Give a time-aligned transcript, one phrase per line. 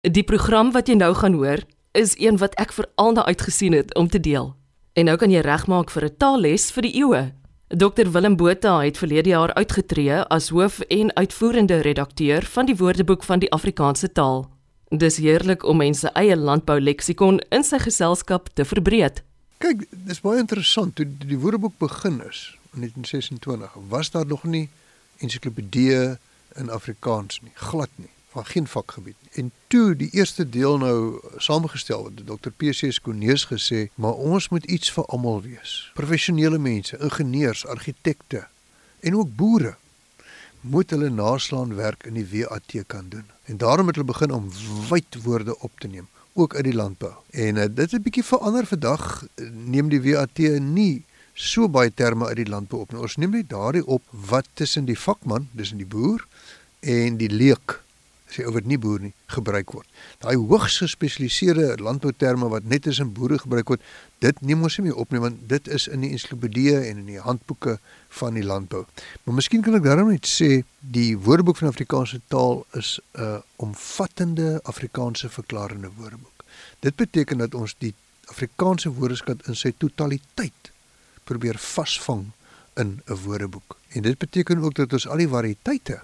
[0.00, 1.60] Die program wat jy nou gaan hoor,
[1.92, 4.54] is een wat ek veral na uitgesien het om te deel.
[4.96, 7.32] En nou kan jy regmaak vir 'n taalles vir die eeue.
[7.68, 13.22] Dr Willem Botha het verlede jaar uitgetree as hoof en uitvoerende redakteur van die Woordeboek
[13.22, 14.48] van die Afrikaanse taal.
[14.88, 19.22] Dis heerlik om mense eie landbou leksikon in sy geselskap te verbreek.
[19.58, 23.76] Kyk, dis baie interessant toe die Woordeboek begin is in 1926.
[23.88, 24.68] Was daar nog nie
[25.18, 26.18] ensiklopedieë
[26.56, 29.16] in Afrikaans nie, glad nie van geen vakgebied.
[29.32, 34.64] En toe die eerste deel nou saamgestel word, Dr PC Skoneus gesê, maar ons moet
[34.64, 35.90] iets vir almal wees.
[35.98, 38.46] Professionele mense, ingenieurs, argitekte
[39.00, 39.74] en ook boere
[40.60, 43.24] moet hulle naslaan werk in die WAT kan doen.
[43.44, 44.50] En daarom het hulle begin om
[44.88, 47.12] wyd woorde op te neem, ook uit die landbou.
[47.30, 49.24] En uh, dit het 'n bietjie verander vandag,
[49.64, 51.04] neem die WAT nie
[51.34, 53.00] so baie terme uit die landbou op nie.
[53.00, 56.26] Ons neem net daardie op wat tussen die vakman, dis in die boer
[56.80, 57.80] en die leek
[58.30, 59.86] sê ou wat nie boer nie gebruik word.
[60.22, 63.82] Daai hoogs gespesialiseerde landbouterme wat net in boere gebruik word,
[64.20, 67.06] dit neem ons nie meer op nie want dit is in die ensiklopedie en in
[67.06, 67.78] die handboeke
[68.20, 68.84] van die landbou.
[69.24, 73.38] Maar miskien kan ek daarom net sê die Woordeboek van Afrikaanse taal is 'n uh,
[73.56, 76.44] omvattende Afrikaanse verklarende woordeboek.
[76.80, 77.94] Dit beteken dat ons die
[78.30, 80.70] Afrikaanse woordeskat in sy totaliteit
[81.24, 82.30] probeer vasvang
[82.76, 83.76] in 'n woordeboek.
[83.88, 86.00] En dit beteken ook dat ons al die variëteite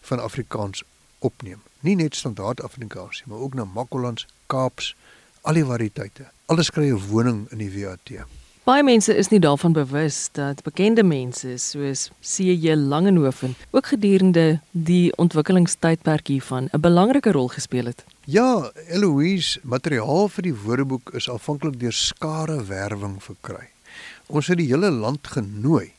[0.00, 0.84] van Afrikaans
[1.18, 1.60] opneem.
[1.80, 4.94] Nie net standaard Afrikaans nie, maar ook na Makwalands, Kaaps,
[5.42, 6.30] al die variëteite.
[6.46, 8.26] Alles kry 'n woning in die WAT.
[8.66, 12.74] Baie mense is nie daarvan bewus dat bekende mense soos C.J.
[12.74, 18.04] Langehoven ook gedurende die ontwikkelingstydperk hiervan 'n belangrike rol gespeel het.
[18.24, 23.68] Ja, Eloise, materiaal vir die woordeboek is afhanklik deur skare werwing verkry.
[24.26, 25.92] Ons het die hele land genooi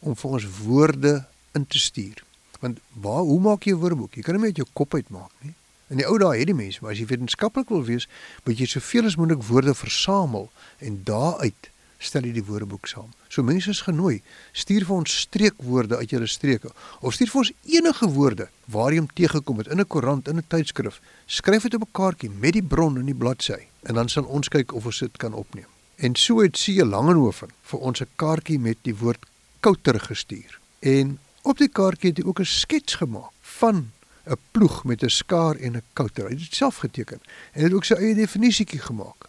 [0.00, 2.23] om vir ons woorde in te stuur.
[2.64, 4.14] Want waar hoe maak jy 'n woordeboek?
[4.14, 5.54] Jy kan hom met jou kop uitmaak, nie?
[5.92, 8.08] In die ou dae het die mense, maar as jy wetenskaplik wil wees,
[8.44, 13.12] moet jy soveel as moontlik woorde versamel en daaruit stel jy die woordeboek saam.
[13.28, 17.52] So mense is genooi, stuur vir ons streekwoorde uit julle streke of stuur vir ons
[17.76, 21.00] enige woorde waar jy hom teëgekom het in 'n koerant, in 'n tydskrif.
[21.26, 24.48] Skryf dit op 'n kaartjie met die bron in die bladsy en dan sal ons
[24.48, 25.68] kyk of ons dit kan opneem.
[25.96, 29.26] En so het sie Langehoven vir ons 'n kaartjie met die woord
[29.60, 30.58] kouter gestuur.
[30.80, 33.92] En Op die kaartjie het hy ook 'n skets gemaak van
[34.24, 36.24] 'n ploeg met 'n skaar en 'n kouter.
[36.24, 37.20] Hy het dit self geteken
[37.52, 39.28] en het ook sy eie definisietjie gemaak.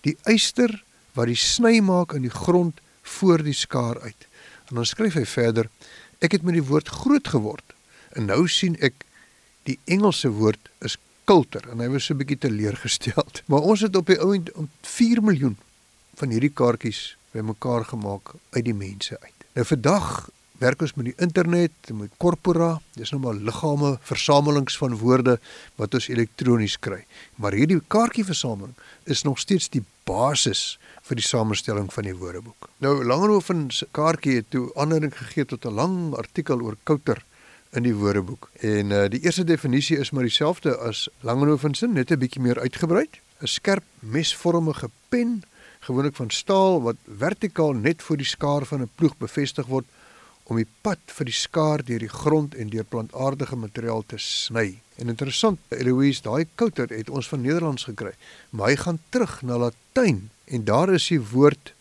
[0.00, 0.82] Die eyster
[1.12, 4.26] wat die sny maak in die grond voor die skaar uit.
[4.68, 5.68] En dan skryf hy verder:
[6.18, 7.74] Ek het met die woord groot geword
[8.08, 8.94] en nou sien ek
[9.62, 13.42] die Engelse woord is kulter en hy was so 'n bietjie teleurgesteld.
[13.50, 15.56] Maar ons het op die ouend om 4 miljoen
[16.14, 19.38] van hierdie kaartjies bymekaar gemaak uit die mense uit.
[19.52, 24.98] Nou vandag werk ons met die internet, met corpora, dis nou maar liggame versamelings van
[25.00, 25.38] woorde
[25.80, 27.00] wat ons elektronies kry.
[27.40, 30.78] Maar hierdie kaartjieversameling is nog steeds die basis
[31.08, 32.68] vir die samestelling van die woordeboek.
[32.84, 37.24] Nou Langehoven se kaartjie het toe aanleiding gegee tot 'n lang artikel oor kouter
[37.72, 38.50] in die woordeboek.
[38.60, 42.60] En uh, die eerste definisie is maar dieselfde as Langehoven se, net 'n bietjie meer
[42.60, 43.08] uitgebrei.
[43.40, 45.42] 'n Skerp mesvormige pen,
[45.80, 49.86] gewoonlik van staal wat vertikaal net voor die skaar van 'n ploeg bevestig word
[50.50, 54.80] om die pad vir die skaar deur die grond en deur plantaardige materiaal te sny.
[54.98, 58.16] En interessant, Eloise, daai kouter het ons van Nederlands gekry,
[58.50, 61.72] maar hy gaan terug na Latyn en daar is die woord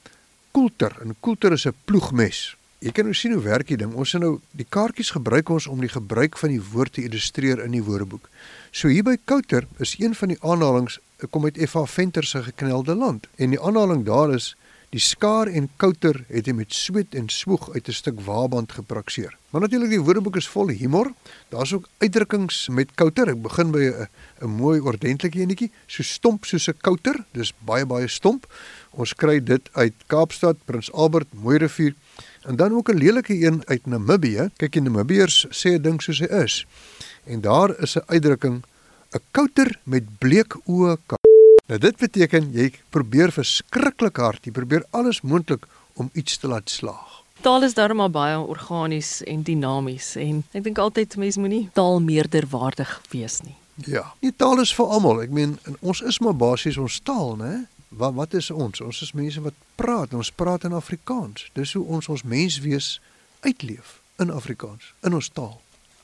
[0.53, 2.55] koelter en koelter is 'n ploegmes.
[2.79, 3.93] Jy kan nou sien hoe werk die ding.
[3.93, 7.59] Ons het nou die kaartjies gebruik ons om die gebruik van die woord te illustreer
[7.65, 8.29] in die woordeboek.
[8.71, 11.85] So hier by kouter is een van die aanhalings kom uit F.A.
[11.85, 14.55] Venter se geknelde land en die aanhaling daar is
[14.89, 19.37] Die skaar en kouter het hy met sweet en swoeg uit 'n stuk waaband geprakseer.
[19.49, 21.13] Maar natuurlik die woordeboek is vol humor.
[21.49, 23.29] Daar's ook uitdrukkings met kouter.
[23.29, 24.07] Ek begin by 'n
[24.41, 27.25] 'n mooi ordentlike enetjie, so stomp soos 'n kouter.
[27.33, 28.47] Dis baie baie stomp.
[28.89, 31.93] Ons kry dit uit Kaapstad, Prins Albert, Mooi rivier
[32.41, 34.49] en dan ook 'n lelike een uit Namibië.
[34.57, 36.65] Kyk, die Namibiërs sê 'n ding soos hy is.
[37.25, 38.63] En daar is 'n uitdrukking:
[39.13, 40.97] 'n kouter met bleek oë
[41.69, 45.67] Nou dit beteken jy probeer verskriklik hard, jy probeer alles moontlik
[46.01, 47.19] om iets te laat slaag.
[47.45, 52.01] Taal is darem maar baie organies en dinamies en ek dink altyd mense moenie taal
[52.01, 53.53] meerderwaardig wees nie.
[53.85, 55.21] Ja, die taal is vir almal.
[55.23, 57.53] Ek meen ons is maar basies ons taal, né?
[58.01, 58.81] Wat wat is ons?
[58.81, 60.17] Ons is mense wat praat.
[60.17, 61.51] Ons praat in Afrikaans.
[61.53, 62.95] Dis hoe ons ons menswees
[63.45, 65.59] uitleef in Afrikaans, in ons taal.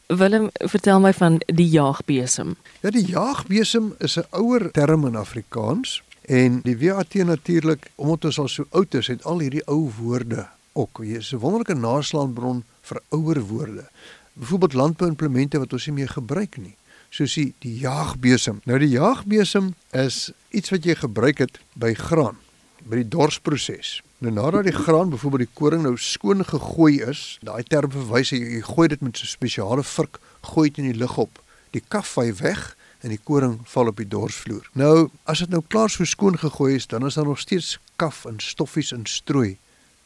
[0.07, 2.56] Willem, vertel my van die jaagbesem.
[2.84, 8.40] Ja, die jaagbesem is 'n ouer term in Afrikaans en die WAT natuurlik, omdat ons
[8.40, 10.98] al so oud is, het al hierdie ou woorde ook.
[11.02, 13.90] Hier is 'n wonderlike naslaanbron vir ouer woorde.
[14.34, 16.75] Byvoorbeeld landbouimplemente wat ons nie meer gebruik nie,
[17.10, 18.62] soos die, die jaagbesem.
[18.63, 22.38] Nou die jaagbesem is iets wat jy gebruik het by graan,
[22.84, 24.02] by die dorsproses.
[24.25, 28.39] Nou nadat die graan, byvoorbeeld die koring nou skoon gegooi is, daai term verwys jy,
[28.56, 31.44] jy gooi dit met so 'n spesiale vurk, gooi dit in die lug op.
[31.69, 34.69] Die kaf val weg en die koring val op die dorsvloer.
[34.74, 38.25] Nou, as dit nou klaar so skoon gegooi is, dan is daar nog steeds kaf
[38.25, 39.57] en stoffies en strooi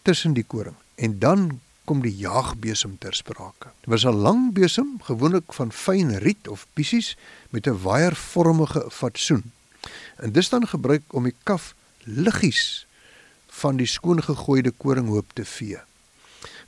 [0.02, 0.76] tussen die koring.
[0.96, 3.72] En dan kom die jaagbesem ter sprake.
[3.80, 7.18] Dit was 'n lang besem, gewoonlik van fyn riet of piesies
[7.50, 9.52] met 'n waiervormige fatsoen.
[10.16, 11.74] En dis dan gebruik om die kaf
[12.04, 12.88] liggies
[13.62, 15.80] van die skoon gegooide koringhoop te vee.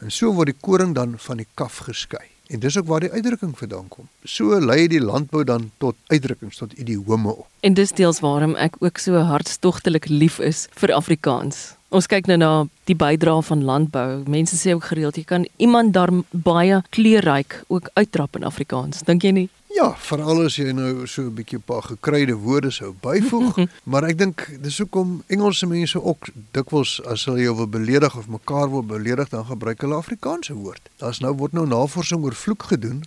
[0.01, 2.25] En so word die koring dan van die kaf geskei.
[2.51, 4.07] En dis ook waar die uitdrukking vandaan kom.
[4.23, 7.47] So lei die landbou dan tot uitdrukkings tot idiome op.
[7.59, 11.61] En dis deels waarom ek ook so hartstogtelik lief is vir Afrikaans.
[11.91, 12.51] Ons kyk nou na
[12.87, 14.23] die bydrae van landbou.
[14.27, 19.05] Mense sê ook gereeld jy kan iemand daar baie kleurryk ook uittrap in Afrikaans.
[19.07, 19.49] Dink jy nie?
[19.71, 23.55] Ja, veral as jy nou so 'n bietjie 'n paar gekryde woorde sou byvoeg,
[23.91, 28.27] maar ek dink dis hoekom Engelse mense ook dikwels as hulle jou wil beledig of
[28.27, 30.89] mekaar wil beledig, dan gebruik hulle Afrikaanse woord.
[30.97, 33.03] Daar's nou word nou navorsing oor vloek gedoen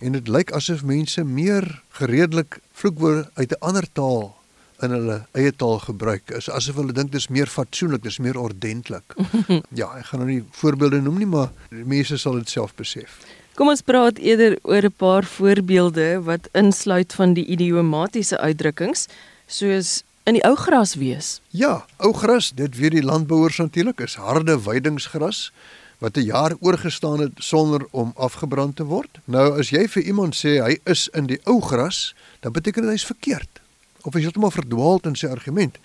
[0.00, 4.36] en dit lyk asof mense meer gereedelik vloekwoorde uit 'n ander taal
[4.82, 9.14] in hulle eie taal gebruik is asof hulle dink dis meer fatsoenlik, dis meer ordentlik.
[9.80, 13.20] ja, ek gaan nou nie voorbeelde noem nie, maar mense sal dit self besef.
[13.52, 19.06] Kom ons praat eerder oor 'n paar voorbeelde wat insluit van die idiomatiese uitdrukkings
[19.46, 21.40] soos in die ou gras wees.
[21.50, 25.52] Ja, ou gras, dit weet die landbouers natuurlik, is harde weidingsgras
[25.98, 29.18] wat 'n jaar oorgestaan het sonder om afgebrand te word.
[29.24, 32.90] Nou as jy vir iemand sê hy is in die ou gras, dan beteken dit
[32.90, 33.60] hy's verkeerd
[34.02, 35.78] of is heeltemal verdwaald in sy argument.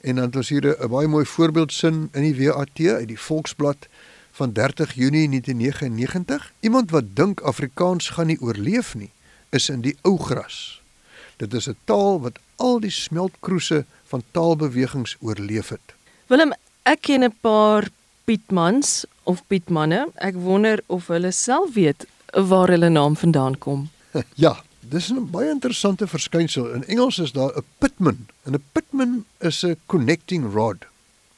[0.00, 3.88] En dan het ons hier 'n baie mooi voorbeeldsin in die WAT uit die Volksblad
[4.40, 6.52] van 30 Junie 1999.
[6.60, 9.10] Iemand wat dink Afrikaans gaan nie oorleef nie,
[9.50, 10.80] is in die ou gras.
[11.36, 15.86] Dit is 'n taal wat al die smeltkroese van taalbewegings oorleef het.
[16.26, 16.52] Willem,
[16.82, 17.88] ek ken 'n paar
[18.24, 20.08] Pietmans of Pietmanne.
[20.14, 23.90] Ek wonder of hulle self weet waar hulle naam vandaan kom.
[24.44, 26.72] ja, dis 'n baie interessante verskynsel.
[26.72, 28.26] In Engels is daar 'n pitman.
[28.44, 30.86] En 'n pitman is 'n connecting rod.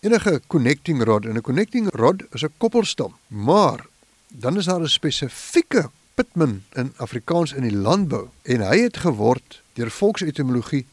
[0.02, 3.14] Enige connecting rod en 'n connecting rod is 'n koppelstam.
[3.26, 3.86] Maar
[4.28, 9.62] dan is daar 'n spesifieke pitman in Afrikaans in die landbou en hy het geword
[9.72, 10.86] deur volksetimologie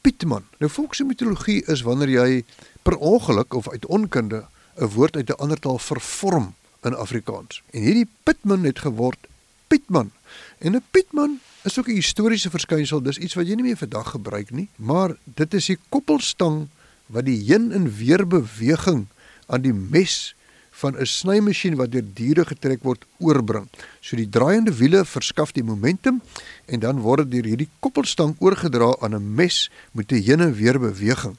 [0.00, 0.44] Pietman.
[0.58, 2.44] Nou volksetimologie is wanneer jy
[2.82, 7.62] per ongeluk of uit onkunde 'n woord uit 'n ander taal vervorm in Afrikaans.
[7.70, 9.26] En hierdie Pietman het geword
[9.66, 10.10] Pietman.
[10.58, 13.02] En 'n Pietman is ook 'n historiese verskynsel.
[13.02, 16.68] Dis iets wat jy nie meer vandag gebruik nie, maar dit is die koppelstang
[17.06, 19.06] wat die heen en weer beweging
[19.46, 20.34] aan die mes
[20.76, 23.68] van 'n snymasjien wat deur diere getrek word oorbring.
[24.00, 26.20] So die draaiende wiele verskaf die momentum
[26.66, 30.54] en dan word dit deur hierdie koppelstang oorgedra aan 'n mes met 'n heen en
[30.54, 31.36] weer beweging.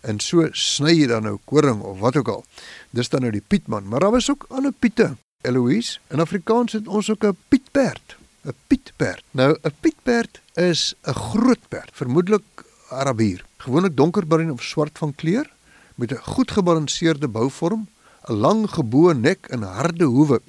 [0.00, 2.44] En so sny jy dan nou koring of wat ook al.
[2.90, 5.16] Dis dan nou die Pietman, maar daar was ook ander Piete.
[5.42, 8.16] Eloise, in Afrikaans het ons ook 'n Pietperd.
[8.46, 9.24] 'n pietperd.
[9.30, 12.46] Nou 'n pietperd is 'n groot perd, vermoedelik
[12.88, 13.45] Arabier.
[13.66, 15.50] Gewoonlik donkerbruin of swart van kleur
[15.94, 17.88] met 'n goed gebalanseerde bouvorm,
[18.28, 20.40] 'n lang geboë nek en harde hoewe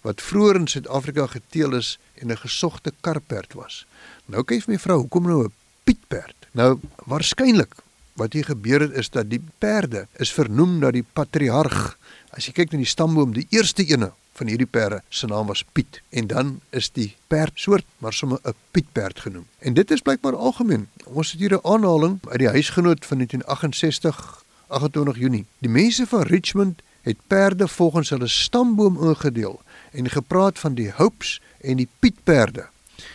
[0.00, 3.86] wat vroeër in Suid-Afrika geteel is en 'n gesogte karperd was.
[4.26, 5.52] Nou kyk my vrou, hoekom nou 'n
[5.84, 6.36] pietperd?
[6.52, 7.74] Nou waarskynlik
[8.12, 11.98] wat hier gebeur het is dat die perde is vernoem na die patriarg.
[12.30, 15.64] As jy kyk na die stamboom, die eerste ene van hierdie perde se naam was
[15.72, 19.46] Piet en dan is die perd soort maar sommer 'n Pietperd genoem.
[19.58, 20.88] En dit is blykbaar algemeen.
[21.04, 25.44] Ons het hier 'n aanhaling uit die huisgenoot van 1968 28 Junie.
[25.58, 31.40] Die mense van Richmond het perde volgens hulle stamboom ingedeel en gepraat van die Hopes
[31.60, 32.66] en die Pietperde.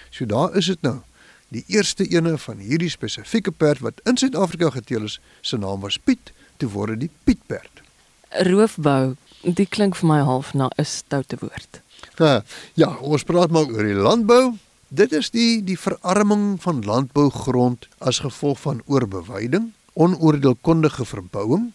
[0.09, 0.99] So daar is dit nou.
[1.47, 5.97] Die eerste ene van hierdie spesifieke perd wat in Suid-Afrika geteel is, se naam was
[5.97, 7.81] Piet, toe word die Pietperd.
[8.29, 11.81] Roofbou Dit klink vir my half na 'n stoute woord.
[12.17, 12.43] Ja,
[12.73, 14.57] ja, ons praat maar oor die landbou.
[14.87, 21.71] Dit is die die verarming van landbougrond as gevolg van oorbeweiding, onoordeelkundige verbouing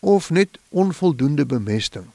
[0.00, 2.06] of net onvoldoende bemesting.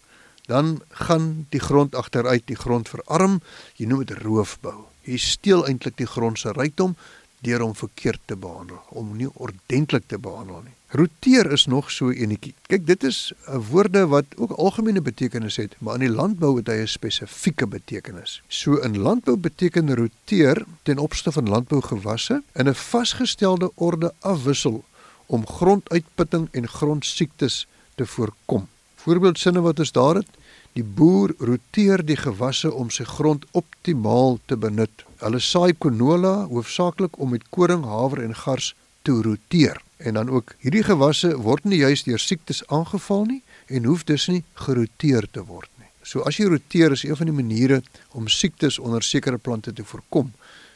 [0.45, 3.41] Dan gaan die grond agteruit, die grond verarm.
[3.75, 4.85] Jy noem dit roofbou.
[5.03, 6.95] Jy steel eintlik die grond se rykdom
[7.41, 10.75] deur hom verkeerd te behandel, om nie ordentlik te behandel nie.
[10.93, 12.53] Roteer is nog so enetjie.
[12.67, 16.67] Kyk, dit is 'n woorde wat ook algemene betekenis het, maar in die landbou het
[16.67, 18.41] hy 'n spesifieke betekenis.
[18.47, 24.83] So in landbou beteken roteer ten opsigte van landbougewasse in 'n vasgestelde orde afwissel
[25.25, 28.67] om gronduitputting en grondsiektes te voorkom.
[28.95, 30.27] Voorbeeldsinne wat ons daar het,
[30.71, 35.03] Die boer roteer die gewasse om sy grond optimaal te benut.
[35.19, 38.71] Hulle saai canola hoofsaaklik om met koring, haver en gars
[39.03, 39.81] te roteer.
[40.01, 44.27] En dan ook hierdie gewasse word nie juist deur siektes aangeval nie en hoef dus
[44.27, 45.89] nie geroteer te word nie.
[46.03, 47.81] So as jy roteer is een van die maniere
[48.17, 50.31] om siektes onder sekere plante te voorkom.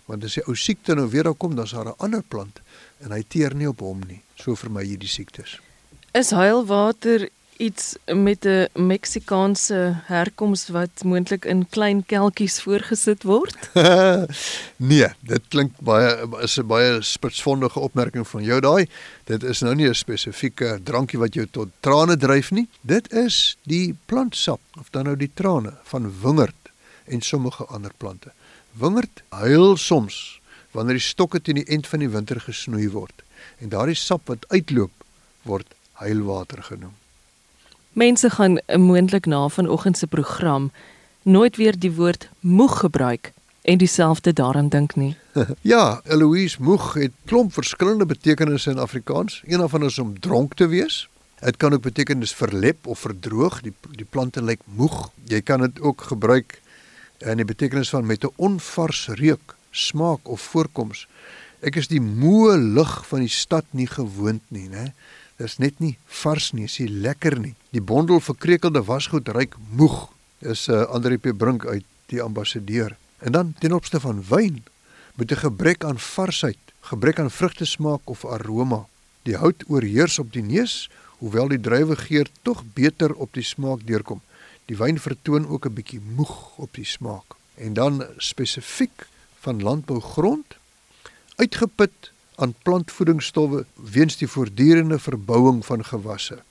[0.06, 2.62] Want as die ou siekte nou weer daar kom, dan is daar 'n ander plant
[3.02, 4.22] en hy teer nie op hom nie.
[4.36, 5.60] So vermy jy die siektes.
[6.14, 13.70] Is heilwater iets met 'n Meksikaanse herkoms wat moontlik in klein kelkies voorgesit word?
[14.92, 18.88] nee, dit klink baie is 'n baie spitsvondige opmerking van jou daai.
[19.24, 22.68] Dit is nou nie 'n spesifieke drankie wat jou tot trane dryf nie.
[22.82, 26.72] Dit is die plantsap of dan nou die trane van wingerd
[27.06, 28.32] en sommige ander plante.
[28.72, 33.24] Wingerd huil soms wanneer die stokke teen die end van die winter gesnoei word
[33.60, 34.92] en daardie sap wat uitloop
[35.42, 37.05] word huilwater genoem.
[37.96, 40.72] Mense gaan moontlik na vanoggend se program
[41.22, 45.16] nooit weer die woord moeg gebruik en dieselfde daaraan dink nie.
[45.74, 49.42] ja, Eloise moeg het klomp verskillende betekenisse in Afrikaans.
[49.46, 51.10] Een daarvan is om dronk te wees.
[51.40, 55.10] Dit kan ook beteken dis verlep of verdroog, die die plante lyk moeg.
[55.32, 56.60] Jy kan dit ook gebruik
[57.18, 61.08] in die betekenis van met 'n onvars reuk, smaak of voorkoms.
[61.62, 64.92] Ek is die moe lug van die stad nie gewoond nie, né?
[65.36, 67.56] Dis net nie vars nie, is nie lekker nie.
[67.76, 70.08] Die bondel verkrekelde wasgoed ryk moeg.
[70.40, 72.96] Is 'n uh, eh, Andrie P Brink uit die ambassadeur.
[73.20, 74.64] En dan ten opsigte van wyn
[75.16, 78.88] met 'n gebrek aan varsheid, gebrek aan vrugtesmaak of aroma.
[79.24, 84.22] Die hout oorheers op die neus, hoewel die druiwegeur tog beter op die smaak deurkom.
[84.66, 87.36] Die wyn vertoon ook 'n bietjie moeg op die smaak.
[87.56, 89.08] En dan spesifiek
[89.40, 90.58] van landbougrond
[91.36, 96.42] uitgeput aan plantvoedingsstowwe weens die voortdurende verbouing van gewasse.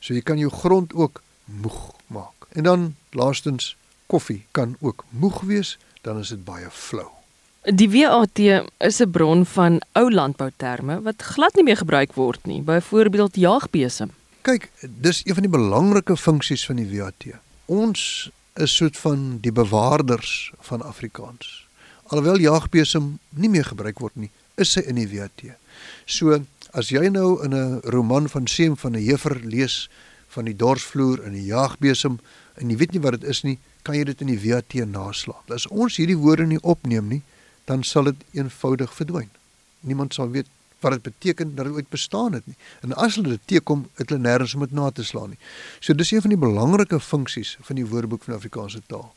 [0.00, 2.48] So jy kan jou grond ook moeg maak.
[2.52, 7.08] En dan laastens koffie kan ook moeg wees, dan is dit baie flou.
[7.64, 8.38] Die WAT
[8.78, 14.10] is 'n bron van ou landbouterme wat glad nie meer gebruik word nie, byvoorbeeld jaagbesem.
[14.42, 17.24] Kyk, dis een van die belangrike funksies van die WAT.
[17.64, 21.66] Ons is soort van die bewaarders van Afrikaans.
[22.06, 25.54] Alhoewel jaagbesem nie meer gebruik word nie, is sy in die WT.
[26.06, 26.38] So
[26.74, 29.88] as jy nou in 'n roman van Seem van 'n Hefer lees
[30.28, 32.18] van die dorsvloer en die jaagbesem
[32.54, 35.42] en jy weet nie wat dit is nie, kan jy dit in die WT naslaan.
[35.48, 37.22] As ons hierdie woorde nie opneem nie,
[37.64, 39.30] dan sal dit eenvoudig verdwyn.
[39.80, 40.46] Niemand sal weet
[40.84, 42.56] wat dit beteken dat dit ooit bestaan het nie.
[42.84, 45.40] En as hulle dit teekom, het hulle nêrens om dit na te slaan nie.
[45.80, 49.14] So dis een van die belangrike funksies van die Woordeboek van Afrikaanse taal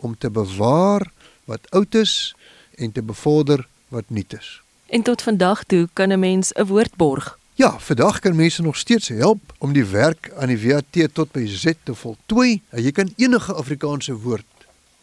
[0.00, 1.10] om te bewaar
[1.50, 2.34] wat oud is
[2.78, 4.60] en te bevorder wat nuut is.
[4.90, 7.38] En tot vandag toe kan 'n mens 'n woord borg.
[7.54, 11.46] Ja, vandag kan mense nog steeds help om die werk aan die WAT tot by
[11.46, 12.62] Z te voltooi.
[12.70, 14.44] Jy kan enige Afrikaanse woord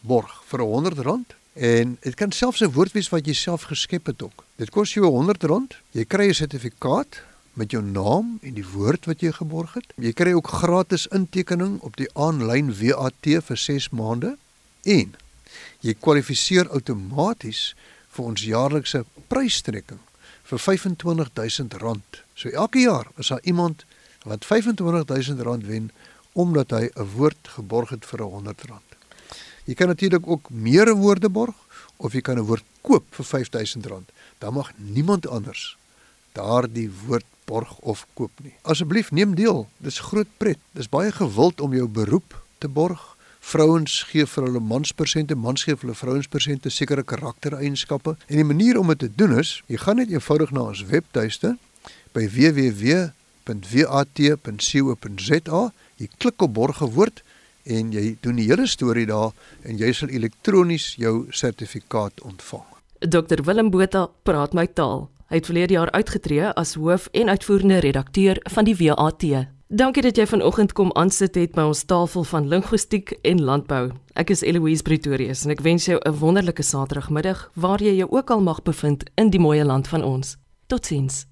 [0.00, 4.22] borg vir R100 en dit kan selfs 'n woord wees wat jy self geskep het
[4.22, 4.44] ook.
[4.56, 5.76] Dit kos jou R100.
[5.90, 9.92] Jy kry 'n sertifikaat met jou naam en die woord wat jy geborg het.
[9.96, 14.36] Jy kry ook gratis intekening op die aanlyn WAT vir 6 maande
[14.82, 15.14] en
[15.80, 17.74] jy kwalifiseer outomaties
[18.18, 20.02] vir ons jaarlikse prystrekking
[20.48, 22.22] vir R25000.
[22.34, 23.84] So elke jaar is daar iemand
[24.26, 25.90] wat R25000 wen
[26.32, 28.82] omdat hy 'n woord geborg het vir R100.
[29.64, 31.54] Jy kan natuurlik ook meer woorde borg
[31.96, 34.10] of jy kan 'n woord koop vir R5000.
[34.38, 35.76] Dan mag niemand anders
[36.32, 38.54] daardie woord borg of koop nie.
[38.62, 39.68] Asseblief neem deel.
[39.78, 40.58] Dis groot pret.
[40.72, 45.74] Dis baie gewild om jou beroep te borg Vrouens gee vir hulle manspersente, mans gee
[45.76, 48.16] vir hulle vrouenspersente sekere karaktereienskappe.
[48.28, 51.56] En die manier om dit te doen is, jy gaan net eenvoudig na ons webtuiste
[52.16, 53.12] by www.wat.co.za,
[55.98, 57.22] jy klik op borgewoord
[57.68, 62.66] en jy doen die hele storie daar en jy sal elektronies jou sertifikaat ontvang.
[62.98, 65.08] Dr Willem Botha praat my taal.
[65.28, 69.24] Hy het verlede jaar uitgetree as hoof en uitvoerende redakteur van die WAT.
[69.70, 73.90] Dankie dat jy vanoggend kom aansit het by ons tafel van linguistiek en landbou.
[74.16, 78.30] Ek is Eloise Pretorius en ek wens jou 'n wonderlike Saterdagmiddag waar jy jou ook
[78.30, 80.36] al mag bevind in die mooi land van ons.
[80.68, 81.26] Totsiens.